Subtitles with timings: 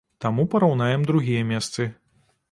[0.23, 1.87] Таму параўнаем другія месцы.